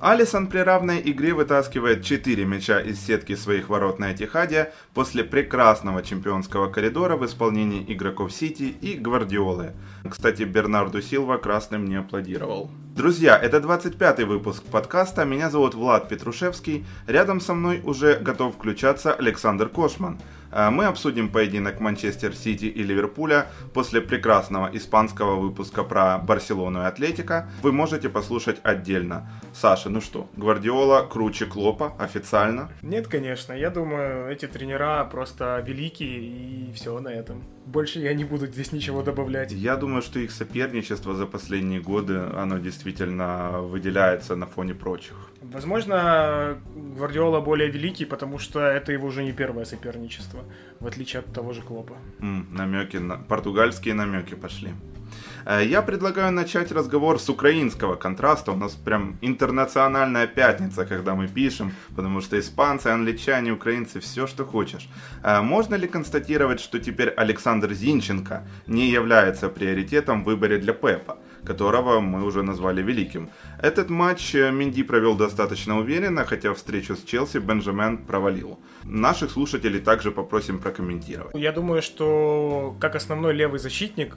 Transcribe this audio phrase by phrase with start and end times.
[0.00, 6.02] Алисон при равной игре вытаскивает 4 мяча из сетки своих ворот на Этихаде после прекрасного
[6.02, 9.74] чемпионского коридора в исполнении игроков Сити и Гвардиолы.
[10.08, 12.70] Кстати, Бернарду Силва красным не аплодировал.
[12.96, 15.26] Друзья, это 25 выпуск подкаста.
[15.26, 16.86] Меня зовут Влад Петрушевский.
[17.06, 20.18] Рядом со мной уже готов включаться Александр Кошман.
[20.52, 26.84] А мы обсудим поединок Манчестер Сити и Ливерпуля после прекрасного испанского выпуска про Барселону и
[26.84, 27.48] Атлетика.
[27.62, 29.30] Вы можете послушать отдельно.
[29.52, 32.70] Саша, ну что, Гвардиола круче Клопа официально?
[32.82, 33.52] Нет, конечно.
[33.52, 37.42] Я думаю, эти тренера просто великие и все на этом.
[37.66, 39.52] Больше я не буду здесь ничего добавлять.
[39.52, 45.14] Я думаю, что их соперничество за последние годы, оно действительно выделяется на фоне прочих.
[45.42, 46.58] Возможно,
[46.96, 50.40] Гвардиола более великий, потому что это его уже не первое соперничество,
[50.80, 51.94] в отличие от того же Клопа.
[52.20, 53.16] М, намеки, на...
[53.16, 54.74] португальские намеки пошли.
[55.46, 58.52] Э, я предлагаю начать разговор с украинского контраста.
[58.52, 64.44] У нас прям интернациональная пятница, когда мы пишем, потому что испанцы, англичане, украинцы, все, что
[64.44, 64.88] хочешь.
[65.22, 71.16] Э, можно ли констатировать, что теперь Александр Зинченко не является приоритетом в выборе для Пепа?
[71.44, 73.30] Которого мы уже назвали великим.
[73.60, 78.58] Этот матч э, Минди провел достаточно уверенно, хотя встречу с Челси Бенджамен провалил.
[78.84, 81.34] Наших слушателей также попросим прокомментировать.
[81.34, 84.16] Я думаю, что как основной левый защитник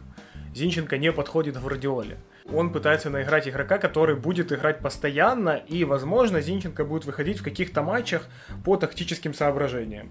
[0.56, 2.18] Зинченко не подходит в Гвардиоле.
[2.52, 7.82] Он пытается наиграть игрока, который будет играть постоянно, и, возможно, Зинченко будет выходить в каких-то
[7.82, 8.28] матчах
[8.64, 10.10] по тактическим соображениям.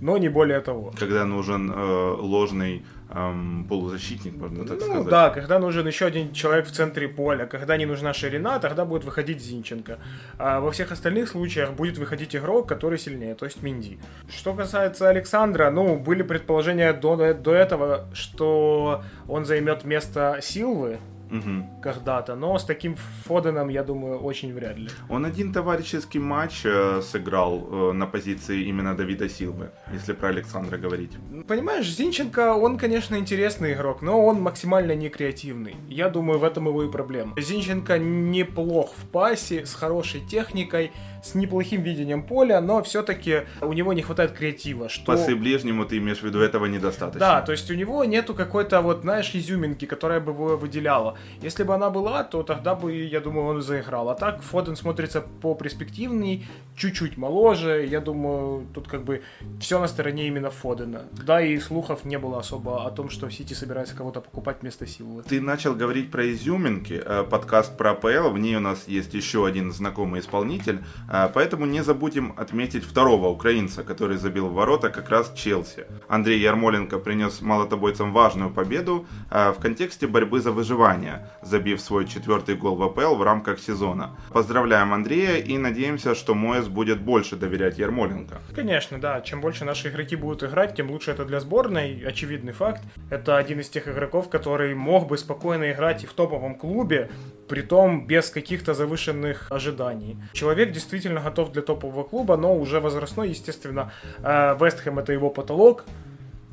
[0.00, 0.92] Но не более того.
[0.98, 5.08] Когда нужен э, ложный эм, полузащитник, можно так ну, сказать.
[5.08, 9.04] Да, когда нужен еще один человек в центре поля, когда не нужна ширина, тогда будет
[9.04, 9.98] выходить Зинченко.
[10.38, 13.98] А во всех остальных случаях будет выходить игрок, который сильнее, то есть Минди.
[14.28, 20.98] Что касается Александра, ну, были предположения до, до этого, что он займет место Силвы,
[21.32, 21.80] угу.
[21.82, 24.88] когда-то, но с таким Фоденом, я думаю, очень вряд ли.
[25.08, 30.76] Он один товарищеский матч э, сыграл э, на позиции именно Давида Силвы, если про Александра
[30.76, 31.12] говорить.
[31.48, 35.76] Понимаешь, Зинченко, он, конечно, интересный игрок, но он максимально не креативный.
[35.88, 37.34] Я думаю, в этом его и проблема.
[37.40, 43.92] Зинченко неплох в пасе, с хорошей техникой, с неплохим видением поля, но все-таки у него
[43.92, 44.88] не хватает креатива.
[44.88, 45.04] Что...
[45.04, 47.20] Пасы ближнему ты имеешь в виду, этого недостаточно.
[47.20, 51.16] Да, то есть у него нету какой-то вот, знаешь, изюминки, которая бы его выделяла.
[51.40, 54.10] Если бы она была, то тогда бы, я думаю, он заиграл.
[54.10, 56.46] А так Фоден смотрится по перспективней,
[56.76, 57.86] чуть-чуть моложе.
[57.86, 59.22] Я думаю, тут как бы
[59.60, 61.02] все на стороне именно Фодена.
[61.24, 65.22] Да, и слухов не было особо о том, что Сити собирается кого-то покупать вместо Силвы.
[65.22, 67.00] Ты начал говорить про изюминки.
[67.04, 70.80] Э, подкаст про АПЛ, в ней у нас есть еще один знакомый исполнитель.
[71.12, 75.86] Э, поэтому не забудем отметить второго украинца, который забил в ворота как раз Челси.
[76.08, 82.56] Андрей Ярмоленко принес молотобойцам важную победу э, в контексте борьбы за выживание забив свой четвертый
[82.56, 84.16] гол в АПЛ в рамках сезона.
[84.32, 88.40] Поздравляем Андрея и надеемся, что Моэс будет больше доверять Ермоленко.
[88.54, 89.20] Конечно, да.
[89.20, 92.02] Чем больше наши игроки будут играть, тем лучше это для сборной.
[92.06, 92.82] Очевидный факт.
[93.10, 97.10] Это один из тех игроков, который мог бы спокойно играть и в топовом клубе,
[97.48, 100.16] притом без каких-то завышенных ожиданий.
[100.32, 103.92] Человек действительно готов для топового клуба, но уже возрастной, естественно.
[104.18, 105.84] Вестхэм это его потолок,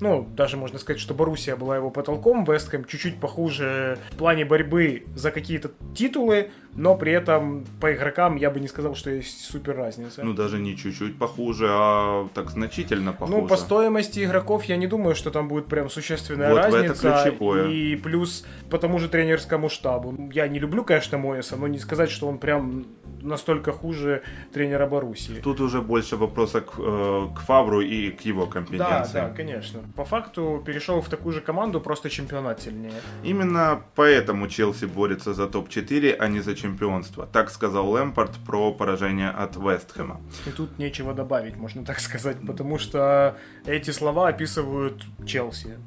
[0.01, 5.03] ну, даже можно сказать, что Боруссия была его потолком, Вестхэм чуть-чуть похуже в плане борьбы
[5.15, 9.75] за какие-то титулы, но при этом по игрокам я бы не сказал, что есть супер
[9.75, 10.23] разница.
[10.23, 13.41] Ну, даже не чуть-чуть похуже, а так значительно похуже.
[13.41, 17.09] Ну, по стоимости игроков я не думаю, что там будет прям существенная вот разница.
[17.09, 20.29] это И плюс по тому же тренерскому штабу.
[20.31, 22.85] Я не люблю, конечно, Моеса, но не сказать, что он прям
[23.21, 24.21] настолько хуже
[24.53, 25.41] тренера Боруссии.
[25.43, 29.13] Тут уже больше вопроса к, э, к Фавру и к его компетенции.
[29.13, 29.81] Да, да, конечно.
[29.95, 33.01] По факту перешел в такую же команду, просто чемпионат сильнее.
[33.23, 37.25] Именно поэтому Челси борется за топ-4, а не за чемпионство.
[37.25, 40.21] Так сказал Лэмпорт про поражение от Вестхэма.
[40.45, 45.77] И тут нечего добавить, можно так сказать, потому что эти слова описывают Челси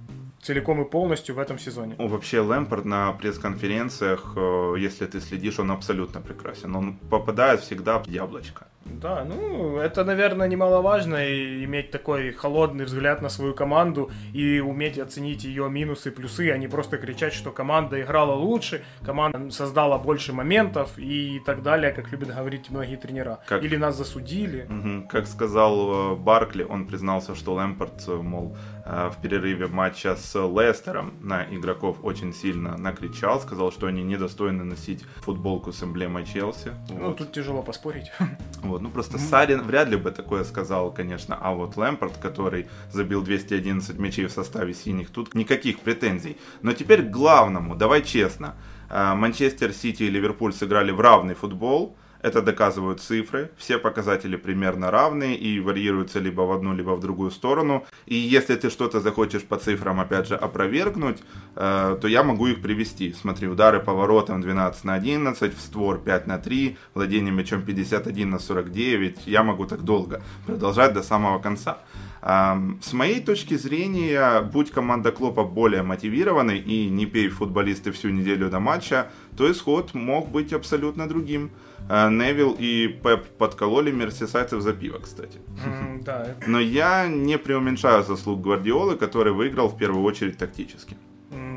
[0.43, 1.95] целиком и полностью в этом сезоне.
[1.99, 6.75] Вообще Лэмпорт на пресс-конференциях, э, если ты следишь, он абсолютно прекрасен.
[6.75, 8.67] Он попадает всегда в яблочко.
[8.85, 11.17] Да, ну, это, наверное, немаловажно,
[11.65, 16.69] иметь такой холодный взгляд на свою команду и уметь оценить ее минусы, плюсы, а не
[16.69, 22.35] просто кричать, что команда играла лучше, команда создала больше моментов и так далее, как любят
[22.35, 23.41] говорить многие тренера.
[23.47, 23.63] Как...
[23.65, 24.69] Или нас засудили.
[24.69, 25.09] Угу.
[25.09, 30.35] Как сказал э, Баркли, он признался, что Лэмпорт, э, мол, э, в перерыве матча с
[30.35, 36.73] Лестером на игроков очень сильно накричал, сказал, что они недостойны носить футболку с эмблемой Челси.
[36.91, 37.19] Ну, вот.
[37.19, 38.11] тут тяжело поспорить.
[38.63, 43.23] Вот, ну просто Сарин вряд ли бы такое сказал, конечно, а вот Лэмпорт, который забил
[43.23, 46.37] 211 мячей в составе синих, тут никаких претензий.
[46.63, 48.55] Но теперь к главному, давай честно.
[48.89, 53.51] Манчестер Сити и Ливерпуль сыграли в равный футбол, Это доказывают цифры.
[53.57, 57.85] Все показатели примерно равные и варьируются либо в одну, либо в другую сторону.
[58.07, 61.19] И если ты что-то захочешь по цифрам, опять же, опровергнуть,
[61.57, 63.13] э, то я могу их привести.
[63.13, 68.31] Смотри, удары по воротам 12 на 11, в створ 5 на 3, владение мячом 51
[68.31, 69.27] на 49.
[69.27, 71.79] Я могу так долго продолжать до самого конца.
[72.23, 78.49] С моей точки зрения, будь команда Клопа более мотивированной и не пей футболисты всю неделю
[78.49, 81.51] до матча, то исход мог быть абсолютно другим.
[81.89, 85.39] Э, Невил и Пеп подкололи мерсисайцев за пиво, кстати.
[85.67, 86.37] Mm, да.
[86.47, 90.97] Но я не преуменьшаю заслуг Гвардиолы, который выиграл в первую очередь тактически.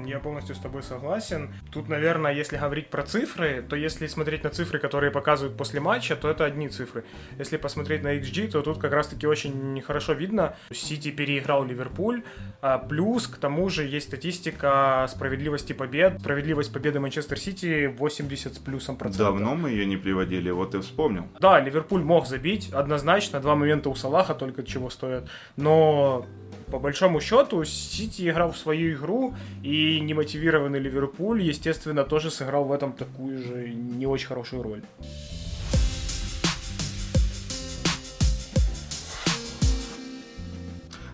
[0.06, 1.54] Я полностью с тобой согласен.
[1.72, 6.16] Тут, наверное, если говорить про цифры, то если смотреть на цифры, которые показывают после матча,
[6.16, 7.04] то это одни цифры.
[7.38, 10.56] Если посмотреть на XG, то тут как раз-таки очень хорошо видно.
[10.72, 12.24] Сити переиграл Ливерпуль,
[12.62, 16.19] а плюс к тому же есть статистика справедливости побед.
[16.19, 19.28] Справедливость победы Манчестер Сити 80 с плюсом процентов.
[19.28, 21.28] Давно мы ее не приводили, вот и вспомнил.
[21.40, 25.30] Да, Ливерпуль мог забить, однозначно, два момента у Салаха только чего стоят.
[25.56, 26.25] Но
[26.75, 29.33] по большому счету, Сити играл в свою игру,
[29.63, 34.81] и немотивированный Ливерпуль, естественно, тоже сыграл в этом такую же не очень хорошую роль.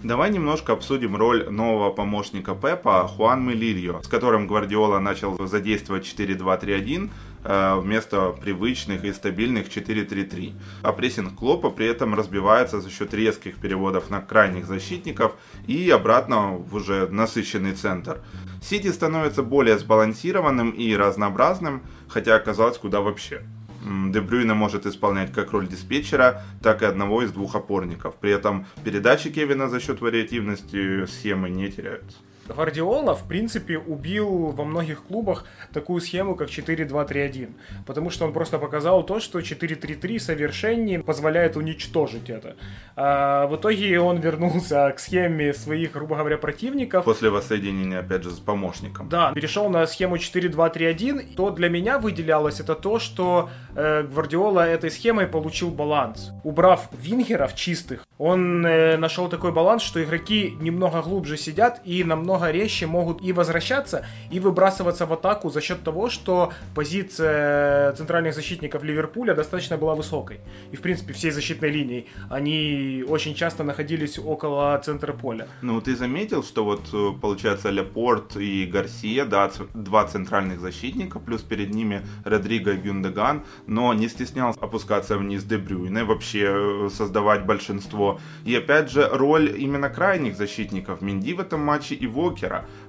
[0.03, 7.05] Давай немножко обсудим роль нового помощника Пепа Хуан Мелильо, с которым Гвардиола начал задействовать 4-2-3-1
[7.05, 7.09] э,
[7.43, 10.53] вместо привычных и стабильных 4-3-3.
[10.83, 15.35] А прессинг Клопа при этом разбивается за счет резких переводов на крайних защитников
[15.67, 18.21] и обратно в уже насыщенный центр.
[18.61, 23.41] Сити становится более сбалансированным и разнообразным, хотя оказалось куда вообще.
[23.83, 28.15] Дебрюйна может исполнять как роль диспетчера, так и одного из двух опорников.
[28.17, 32.17] При этом передачи Кевина за счет вариативности схемы не теряются.
[32.51, 37.53] Гвардиола, в принципе, убил во многих клубах такую схему, как 4-2-3-1.
[37.85, 42.55] Потому что он просто показал то, что 4-3-3 совершеннее позволяет уничтожить это.
[42.95, 47.05] А в итоге он вернулся к схеме своих, грубо говоря, противников.
[47.05, 49.09] После воссоединения, опять же, с помощником.
[49.09, 51.35] Да, перешел на схему 4-2-3-1.
[51.35, 56.31] То для меня выделялось это то, что э, Гвардиола этой схемой получил баланс.
[56.43, 62.40] Убрав вингеров чистых, он э, нашел такой баланс, что игроки немного глубже сидят и намного
[62.49, 68.83] резче могут и возвращаться, и выбрасываться в атаку за счет того, что позиция центральных защитников
[68.83, 70.39] Ливерпуля достаточно была высокой.
[70.71, 72.07] И, в принципе, всей защитной линии.
[72.29, 75.47] Они очень часто находились около центра поля.
[75.61, 81.41] Ну, ты заметил, что вот, э, получается, Лепорт и Гарсия, да, два центральных защитника, плюс
[81.41, 88.19] перед ними Родриго и Гюндеган, но не стеснялся опускаться вниз Дебрюйне, вообще э, создавать большинство
[88.45, 92.30] и опять же, роль именно крайних защитников Минди в этом матче и Вокера.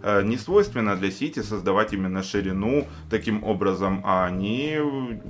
[0.03, 4.79] Э, не свойственно для Сити создавать именно ширину таким образом, а они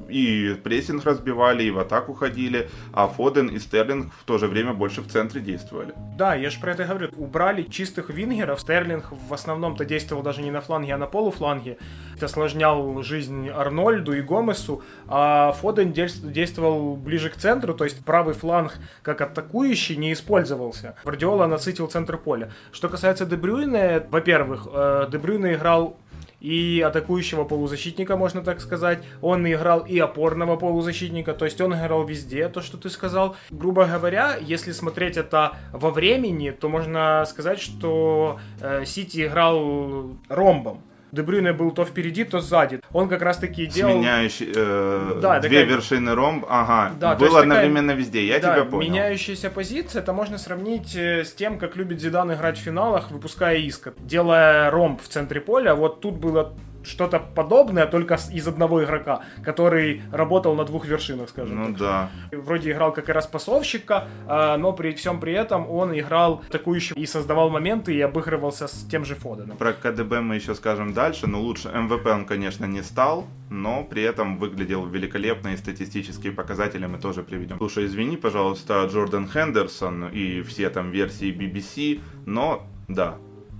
[0.08, 4.72] и прессинг разбивали, и в атаку ходили, а Фоден и Стерлинг в то же время
[4.72, 5.94] больше в центре действовали.
[6.16, 7.08] Да, я же про это говорю.
[7.16, 8.60] Убрали чистых вингеров.
[8.60, 11.78] Стерлинг в основном-то действовал даже не на фланге, а на полуфланге.
[12.16, 18.34] Это осложнял жизнь Арнольду и Гомесу, а Фоден действовал ближе к центру, то есть правый
[18.34, 20.94] фланг как атакующий не использовался.
[21.04, 22.50] Гвардиола насытил центр поля.
[22.72, 25.96] Что касается Дебрюйна, во-первых, э, Дебрюйна играл
[26.42, 29.02] и атакующего полузащитника, можно так сказать.
[29.20, 33.36] Он играл и опорного полузащитника, то есть он играл везде, то, что ты сказал.
[33.50, 40.82] Грубо говоря, если смотреть это во времени, то можно сказать, что э, Сити играл ромбом.
[41.12, 42.80] Дебрюне был то впереди, то сзади.
[42.90, 43.92] Он как раз таки делал...
[43.92, 45.64] Сменяющий, э, да, две такая...
[45.64, 47.96] вершины ромб, ага, да, был одновременно такая...
[47.96, 48.90] везде, я да, тебя понял.
[48.90, 53.56] меняющаяся позиция, это можно сравнить э, с тем, как любит Зидан играть в финалах, выпуская
[53.58, 55.74] иск, делая ромб в центре поля.
[55.74, 61.58] Вот тут было что-то подобное, только из одного игрока, который работал на двух вершинах, скажем
[61.58, 61.78] ну, так.
[61.78, 62.10] да.
[62.32, 67.06] Вроде играл как и распасовщика, а, но при всем при этом он играл атакующим и
[67.06, 69.56] создавал моменты и обыгрывался с тем же Фоденом.
[69.56, 74.02] Про КДБ мы еще скажем дальше, но лучше МВП он, конечно, не стал, но при
[74.02, 77.58] этом выглядел великолепно и статистические показатели мы тоже приведем.
[77.58, 83.16] Слушай, извини, пожалуйста, Джордан Хендерсон и все там версии BBC, но да,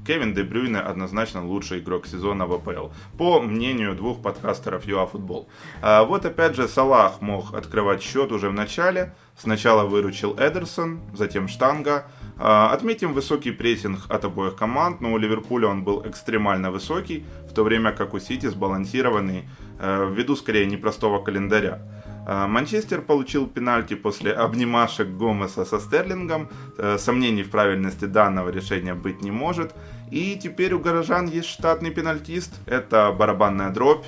[0.06, 5.48] Кевин Де Брюйне однозначно лучший игрок сезона в АПЛ, по мнению двух подкастеров ЮАФутбол.
[5.80, 11.48] А вот опять же Салах мог открывать счет уже в начале, сначала выручил Эдерсон, затем
[11.48, 12.06] Штанга.
[12.38, 17.54] А, отметим высокий прессинг от обоих команд, но у Ливерпуля он был экстремально высокий, в
[17.54, 21.80] то время как у Сити сбалансированный, э, ввиду скорее непростого календаря.
[22.26, 26.48] А, Манчестер получил пенальти после обнимашек Гомеса со Стерлингом.
[26.78, 29.74] Э, сомнений в правильности данного решения быть не может.
[30.10, 32.54] И теперь у горожан есть штатный пенальтист.
[32.66, 34.04] Это барабанная дробь.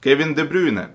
[0.00, 0.88] Кевин Де Брюйне.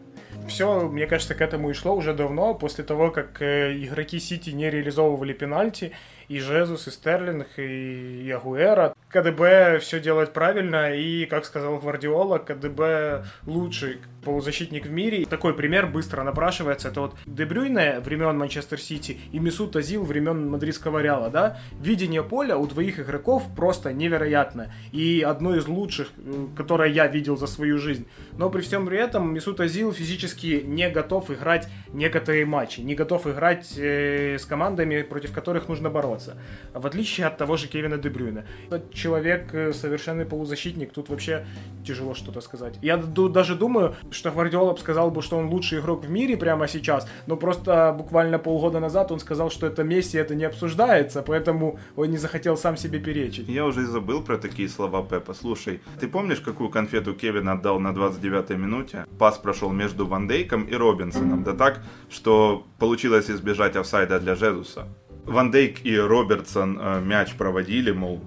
[0.49, 4.49] Все, мне кажется, к этому и шло уже давно, после того, как э, игроки Сити
[4.49, 5.93] не реализовывали пенальти,
[6.29, 8.93] и Жезус, и Стерлинг, и, Агуэра.
[9.09, 15.25] КДБ все делает правильно, и, как сказал Гвардиола, КДБ лучший полузащитник в мире.
[15.25, 16.89] Такой пример быстро напрашивается.
[16.89, 21.57] Это вот Дебрюйне времен Манчестер Сити и Мисут Азил времен мадридского Реала, да?
[21.81, 24.71] Видение поля у двоих игроков просто невероятно.
[24.91, 28.05] И одно из лучших, э, которое я видел за свою жизнь.
[28.33, 33.27] Но при всем при этом Мисут Азил физически не готов играть некоторые матчи, не готов
[33.27, 36.37] играть э, с командами, против которых нужно бороться.
[36.73, 38.45] В отличие от того же Кевина Дебрюна.
[38.67, 41.45] Этот человек э, совершенный полузащитник, тут вообще
[41.85, 42.77] тяжело что-то сказать.
[42.81, 47.07] Я даже думаю, что Гвардиола сказал бы, что он лучший игрок в мире прямо сейчас,
[47.27, 52.11] но просто буквально полгода назад он сказал, что это Месси, это не обсуждается, поэтому он
[52.11, 53.47] не захотел сам себе перечить.
[53.47, 55.33] Я уже и забыл про такие слова Пепа.
[55.33, 59.05] Слушай, ты помнишь, какую конфету Кевин отдал на 29-й минуте?
[59.17, 64.87] Пас прошел между Ван Дейком и Робинсоном, да так, что получилось избежать офсайда для Жезуса.
[65.25, 68.21] Ван Дейк и Робертсон э, мяч проводили, мол,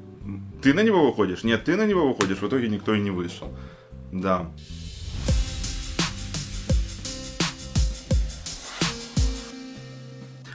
[0.63, 1.45] ты на него выходишь?
[1.45, 2.39] Нет, ты на него выходишь.
[2.39, 3.49] В итоге никто и не вышел.
[4.13, 4.51] Да.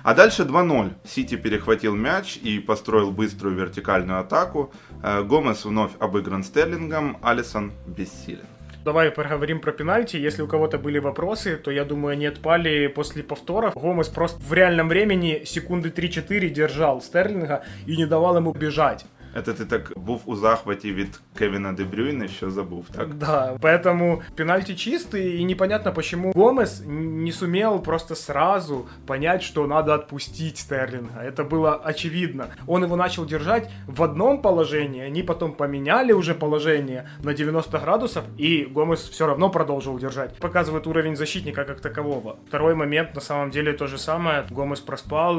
[0.03, 0.93] А дальше 2-0.
[1.05, 4.71] Сити перехватил мяч и построил быструю вертикальную атаку.
[5.03, 8.56] Э, Гомес вновь обыгран Стерлингом, Алисон бессилен.
[8.87, 10.15] Давай поговорим про пенальти.
[10.15, 13.73] Если у кого-то были вопросы, то я думаю, они отпали после повторов.
[13.75, 19.03] Гомес просто в реальном времени секунды 3-4 держал Стерлинга и не давал ему бежать.
[19.36, 23.14] Это ты так був у захваті від Кевіна Дебрюйна, що забув, так?
[23.14, 29.94] Да, поэтому пенальти чистый, и непонятно, почему Гомес не сумел просто сразу понять, что надо
[29.94, 31.22] отпустить Стерлинга.
[31.24, 32.46] Это было очевидно.
[32.66, 38.24] Он его начал держать в одном положении, они потом поменяли уже положение на 90 градусов,
[38.38, 40.38] и Гомес все равно продолжил держать.
[40.38, 42.36] Показывает уровень защитника как такового.
[42.48, 44.44] Второй момент, на самом деле, то же самое.
[44.50, 45.36] Гомес проспал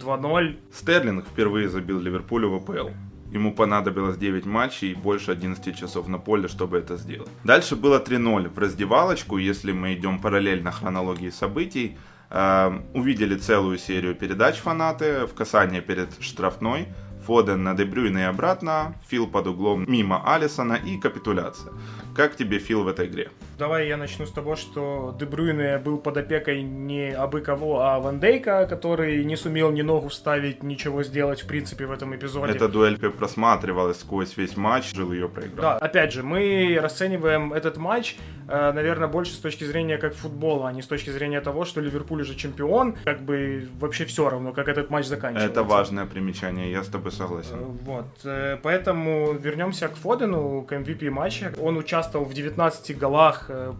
[0.00, 0.56] 2-0.
[0.72, 2.88] Стерлинг впервые забил Ливерпулю в АПЛ.
[3.33, 7.29] Ему понадобилось 9 матчей и больше 11 часов на поле, чтобы это сделать.
[7.43, 11.97] Дальше было 3-0 в раздевалочку, если мы идем параллельно хронологии событий.
[12.29, 16.87] Э, увидели целую серию передач фанаты в касание перед штрафной.
[17.25, 21.71] Фоден на Дебрюйна и обратно, Фил под углом мимо Алисона и капитуляция.
[22.15, 23.29] Как тебе Фил в этой игре?
[23.57, 28.19] Давай я начну с того, что Дебрюйне был под опекой не абы кого, а Ван
[28.19, 32.53] Дейка, который не сумел ни ногу вставить, ничего сделать в принципе в этом эпизоде.
[32.53, 35.61] Эта дуэль просматривалась сквозь весь матч, жил ее проиграл.
[35.61, 40.73] Да, опять же, мы расцениваем этот матч, наверное, больше с точки зрения как футбола, а
[40.73, 44.67] не с точки зрения того, что Ливерпуль уже чемпион, как бы вообще все равно, как
[44.67, 45.51] этот матч заканчивается.
[45.51, 47.55] Это важное примечание, я с тобой согласен.
[47.55, 51.53] Э, вот, э, поэтому вернемся к Фодену, к MVP матча.
[51.61, 53.73] Он участвовал в 19 голах Э,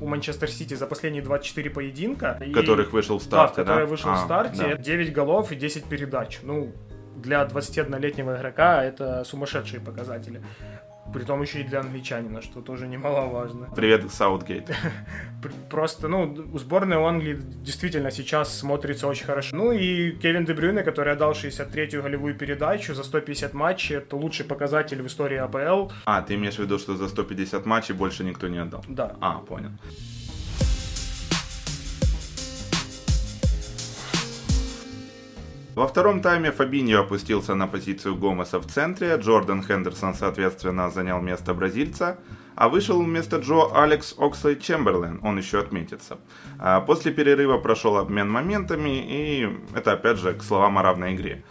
[0.00, 2.38] у Манчестер Сити за последние 24 поединка.
[2.54, 2.92] Которых и...
[2.92, 3.62] вышел в старте, да?
[3.62, 4.76] который вышел а, в старте.
[4.76, 4.76] Да.
[4.76, 6.40] 9 голов и 10 передач.
[6.42, 6.72] Ну,
[7.16, 10.42] для 21-летнего игрока это сумасшедшие показатели.
[11.12, 13.68] Притом еще и для англичанина, что тоже немаловажно.
[13.76, 14.70] Привет, Саутгейт.
[15.70, 19.54] Просто, ну, у сборной у Англии действительно сейчас смотрится очень хорошо.
[19.56, 25.02] Ну и Кевин Дебрюне, который отдал 63-ю голевую передачу за 150 матчей, это лучший показатель
[25.02, 25.92] в истории АПЛ.
[26.06, 28.84] А, ты имеешь в виду, что за 150 матчей больше никто не отдал?
[28.88, 29.16] Да.
[29.20, 29.70] А, понял.
[35.74, 41.54] Во втором тайме Фабиньо опустился на позицию Гомеса в центре, Джордан Хендерсон, соответственно, занял место
[41.54, 42.18] бразильца,
[42.54, 46.18] а вышел вместо Джо Алекс Окслей Чемберлен, он еще отметится.
[46.58, 51.42] А после перерыва прошел обмен моментами, и это опять же к словам о равной игре.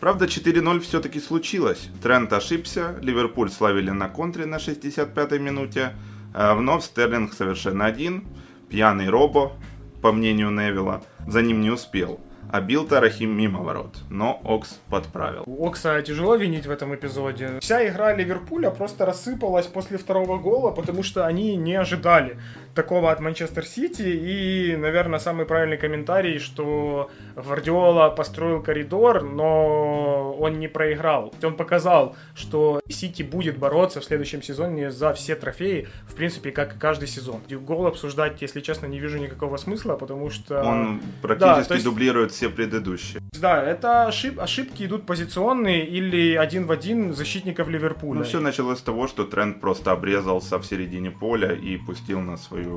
[0.00, 1.90] Правда, 4-0 все-таки случилось.
[2.02, 5.92] Трент ошибся, Ливерпуль славили на контре на 65-й минуте,
[6.32, 8.24] а вновь Стерлинг совершенно один,
[8.70, 9.52] пьяный Робо,
[10.00, 12.18] по мнению Невилла, за ним не успел
[12.50, 15.44] а бил Тарахим мимо ворот, но Окс подправил.
[15.46, 17.58] Окса тяжело винить в этом эпизоде.
[17.60, 22.38] Вся игра Ливерпуля просто рассыпалась после второго гола, потому что они не ожидали
[22.78, 24.02] такого от Манчестер Сити.
[24.02, 31.34] И, наверное, самый правильный комментарий, что Гвардиола построил коридор, но он не проиграл.
[31.42, 36.76] Он показал, что Сити будет бороться в следующем сезоне за все трофеи, в принципе, как
[36.76, 37.40] и каждый сезон.
[37.50, 40.62] Гол обсуждать, если честно, не вижу никакого смысла, потому что...
[40.62, 41.84] Он практически да, есть...
[41.84, 43.20] дублирует все предыдущие.
[43.40, 44.38] Да, это ошиб...
[44.38, 48.20] ошибки идут позиционные или один в один защитников Ливерпуля.
[48.20, 52.36] Ну, все началось с того, что тренд просто обрезался в середине поля и пустил на
[52.36, 52.67] свою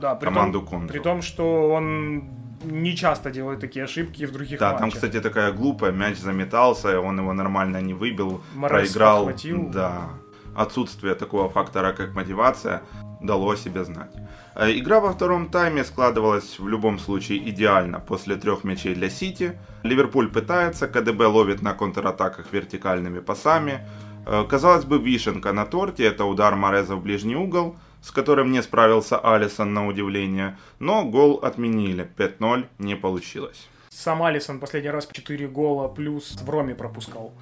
[0.00, 0.88] да, команду контру.
[0.88, 2.24] При том, что он
[2.64, 4.80] не часто делает такие ошибки в других да, матчах.
[4.80, 9.24] там, кстати, такая глупая, мяч заметался, он его нормально не выбил, Морес проиграл.
[9.26, 9.70] Подхватил.
[9.70, 10.10] Да.
[10.54, 12.82] Отсутствие такого фактора, как мотивация.
[13.20, 14.10] дало о себе знать.
[14.54, 19.58] Э, игра во втором тайме складывалась в любом случае идеально после трех мячей для Сити.
[19.82, 23.86] Ливерпуль пытается, КДБ ловит на контратаках вертикальными пасами.
[24.26, 28.62] Э, казалось бы, вишенка на торте– это удар Мореза в ближний угол, с которым не
[28.62, 33.68] справился Алисон на удивление, но гол отменили, 5-0 не получилось.
[33.90, 37.32] Сам Алисон последний раз 4 гола плюс в Роме пропускал.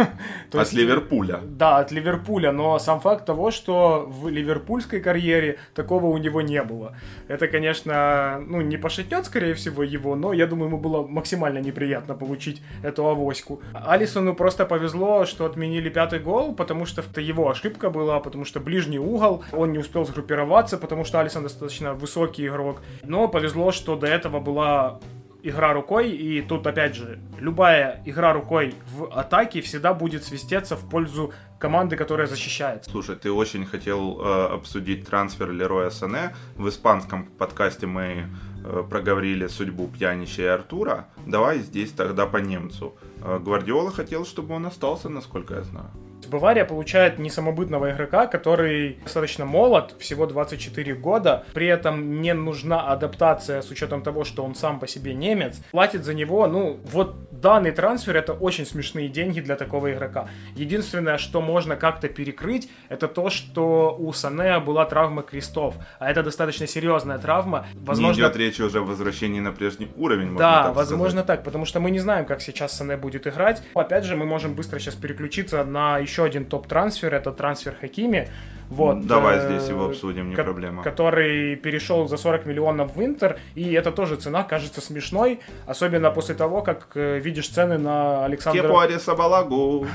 [0.00, 1.40] От есть, Ливерпуля.
[1.44, 6.62] Да, от Ливерпуля, но сам факт того, что в ливерпульской карьере такого у него не
[6.62, 6.96] было.
[7.28, 12.14] Это, конечно, ну, не пошатнет, скорее всего, его, но я думаю, ему было максимально неприятно
[12.14, 13.60] получить эту авоську.
[13.72, 18.60] Алисону просто повезло, что отменили пятый гол, потому что это его ошибка была, потому что
[18.60, 22.82] ближний угол, он не успел сгруппироваться, потому что Алисон достаточно высокий игрок.
[23.02, 25.00] Но повезло, что до этого была
[25.42, 30.88] игра рукой, и тут опять же, любая игра рукой в атаке всегда будет свистеться в
[30.88, 32.90] пользу команды, которая защищается.
[32.90, 36.34] Слушай, ты очень хотел э, обсудить трансфер Лероя Сане.
[36.56, 38.26] В испанском подкасте мы
[38.64, 41.06] э, проговорили судьбу пьянича и Артура.
[41.26, 42.96] Давай здесь тогда по немцу.
[43.22, 45.90] Э, Гвардиола хотел, чтобы он остался, насколько я знаю.
[46.30, 53.62] Бавария получает несамобытного игрока, который достаточно молод, всего 24 года, при этом не нужна адаптация
[53.62, 55.60] с учетом того, что он сам по себе немец.
[55.72, 60.28] Платит за него, ну, вот данный трансфер это очень смешные деньги для такого игрока.
[60.54, 66.22] Единственное, что можно как-то перекрыть, это то, что у Сане была травма крестов, а это
[66.22, 67.66] достаточно серьезная травма.
[67.74, 70.36] Возможно, не идет речь уже о возвращении на прежний уровень.
[70.36, 71.26] Да, так возможно сказать.
[71.26, 73.62] так, потому что мы не знаем, как сейчас Сане будет играть.
[73.74, 78.28] Опять же, мы можем быстро сейчас переключиться на еще один топ-трансфер, это трансфер Хакими.
[78.70, 80.82] Вот, Давай э, здесь его обсудим, не ко- проблема.
[80.84, 86.36] Который перешел за 40 миллионов в Интер, и это тоже цена кажется смешной, особенно после
[86.36, 88.62] того, как э, видишь цены на Александра...
[88.62, 89.86] Кепуари Сабалагу.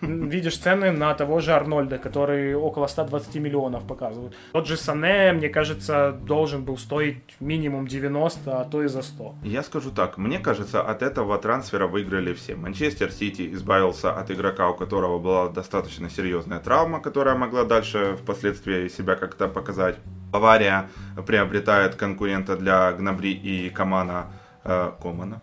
[0.00, 4.34] Видишь цены на того же Арнольда, который около 120 миллионов показывают.
[4.52, 9.34] Тот же Сане, мне кажется, должен был стоить минимум 90, а то и за 100.
[9.44, 12.56] Я скажу так, мне кажется, от этого трансфера выиграли все.
[12.56, 18.88] Манчестер Сити избавился от игрока, у которого была достаточно серьезная травма, которая могла дальше впоследствии
[18.88, 19.96] себя как-то показать.
[20.32, 20.88] Бавария
[21.26, 24.26] приобретает конкурента для Гнабри и Камана
[24.64, 25.40] э, Комана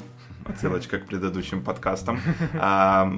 [0.50, 2.20] отсылочка к предыдущим подкастам,
[2.54, 3.12] а,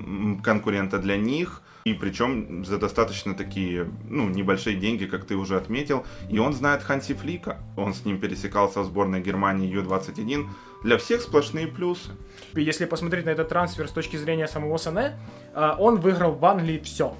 [0.44, 6.06] конкурента для них, и причем за достаточно такие, ну, небольшие деньги, как ты уже отметил.
[6.30, 7.58] И он знает Ханси Флика.
[7.78, 10.46] Он с ним пересекался в сборной Германии Ю-21.
[10.84, 12.12] Для всех сплошные плюсы.
[12.54, 15.18] Если посмотреть на этот трансфер с точки зрения самого Сане,
[15.54, 17.16] а, он выиграл в Англии все.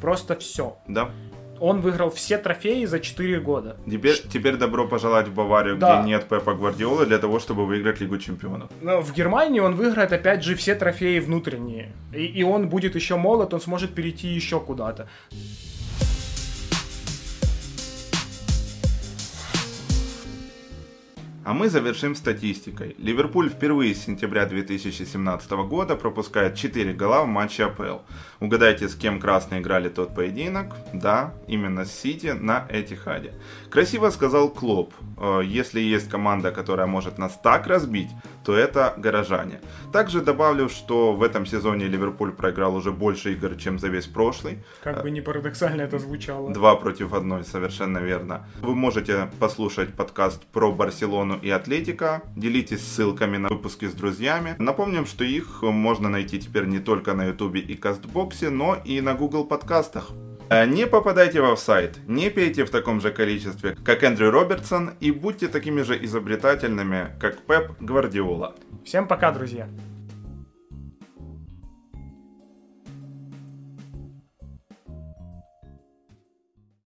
[0.00, 0.78] Просто все.
[0.88, 1.10] Да
[1.60, 3.76] он выиграл все трофеи за 4 года.
[3.90, 6.00] Теперь, теперь добро пожелать в Баварию, да.
[6.00, 8.70] где нет Пепа Гвардиолы, для того, чтобы выиграть Лигу Чемпионов.
[8.80, 11.92] Но в Германии он выиграет, опять же, все трофеи внутренние.
[12.12, 15.08] И, и он будет еще молод, он сможет перейти еще куда-то.
[21.44, 22.96] А мы завершим статистикой.
[22.96, 27.98] Ливерпуль впервые с сентября 2017 года пропускает 4 гола в матче АПЛ.
[28.40, 30.74] Угадайте, с кем красные играли тот поединок?
[30.94, 33.34] Да, именно с Сити на Этихаде.
[33.68, 34.94] Красиво сказал Клоп.
[35.18, 38.08] «Э, если есть команда, которая может нас так разбить,
[38.44, 39.60] то это горожане.
[39.92, 44.58] Также добавлю, что в этом сезоне Ливерпуль проиграл уже больше игр, чем за весь прошлый.
[44.82, 46.52] Как бы не парадоксально это звучало.
[46.52, 48.46] Два против одной, совершенно верно.
[48.60, 52.22] Вы можете послушать подкаст про Барселону и Атлетика.
[52.36, 54.56] Делитесь ссылками на выпуски с друзьями.
[54.58, 59.14] Напомним, что их можно найти теперь не только на Ютубе и Кастбоксе, но и на
[59.14, 60.10] Google подкастах.
[60.50, 65.10] Э, не попадайте в офсайт, не пейте в таком же количестве, как Эндрю Робертсон, и
[65.10, 68.54] будьте такими же изобретательными, как Пеп Гвардиола.
[68.84, 69.68] Всем пока, друзья!